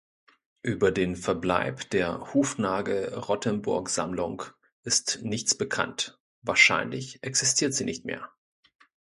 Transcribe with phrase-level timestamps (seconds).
[0.63, 4.41] Über den Verbleib der Hufnagel-Rottemburg-Sammlung
[4.81, 8.31] ist nichts bekannt; wahrscheinlich existiert sie nicht mehr.